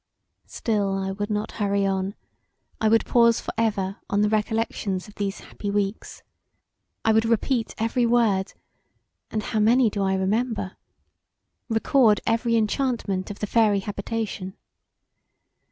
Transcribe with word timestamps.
Still 0.47 0.97
I 0.97 1.11
would 1.11 1.29
not 1.29 1.51
hurry 1.61 1.85
on; 1.85 2.15
I 2.81 2.89
would 2.89 3.05
pause 3.05 3.39
for 3.39 3.53
ever 3.55 3.97
on 4.09 4.21
the 4.21 4.29
recollections 4.29 5.07
of 5.07 5.13
these 5.13 5.41
happy 5.41 5.69
weeks; 5.69 6.23
I 7.05 7.11
would 7.11 7.23
repeat 7.23 7.75
every 7.77 8.07
word, 8.07 8.55
and 9.29 9.43
how 9.43 9.59
many 9.59 9.91
do 9.91 10.01
I 10.01 10.15
remember, 10.15 10.75
record 11.69 12.19
every 12.25 12.55
enchantment 12.55 13.29
of 13.29 13.37
the 13.41 13.45
faery 13.45 13.81
habitation. 13.81 14.57